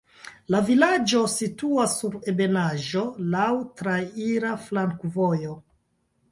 La 0.53 0.61
vilaĝo 0.69 1.21
situas 1.33 1.93
sur 1.99 2.17
ebenaĵo, 2.33 3.05
laŭ 3.37 3.47
traira 3.85 4.57
flankovojo. 4.67 5.57